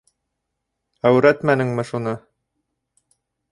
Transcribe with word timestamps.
Әүрәтмәнеңме 1.09 1.87
шуны? 1.91 2.17